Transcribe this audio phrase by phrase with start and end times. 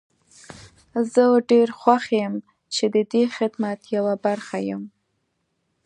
[1.11, 2.33] زه ډير خوښ يم
[2.73, 4.83] چې ددې خدمت يوه برخه يم.